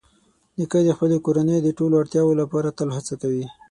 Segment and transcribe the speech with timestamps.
[0.57, 3.45] نیکه د خپلې کورنۍ د ټولو اړتیاوو لپاره تل هڅه کوي.